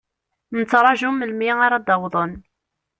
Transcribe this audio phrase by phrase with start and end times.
[0.57, 2.31] Nettṛaju melmi ara d-awḍen.